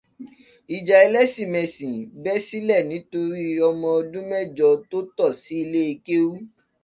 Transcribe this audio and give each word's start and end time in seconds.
Ìjà 0.75 0.97
ẹlẹ́ṣìnmẹ̀sìn 1.05 1.95
bẹ́ 2.23 2.37
sílẹ̀ 2.45 2.85
nítorí 2.89 3.45
ọmọ 3.67 3.87
ọdún 3.99 4.25
mẹ́jọ 4.31 4.69
tó 4.89 4.97
tọ̀ 5.17 5.29
sí 5.41 5.55
ilé 5.63 5.83
kéwú. 6.05 6.33